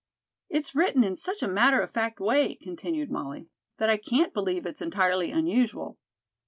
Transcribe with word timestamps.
"It's 0.49 0.73
written 0.73 1.03
in 1.03 1.15
such 1.15 1.43
a 1.43 1.47
matter 1.47 1.79
of 1.79 1.91
fact 1.91 2.19
way," 2.19 2.55
continued 2.55 3.11
Molly, 3.11 3.49
"that 3.77 3.91
I 3.91 3.97
can't 3.97 4.33
believe 4.33 4.65
it's 4.65 4.81
entirely 4.81 5.29
unusual. 5.31 5.99